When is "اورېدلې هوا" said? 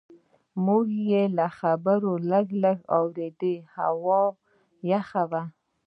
2.97-4.21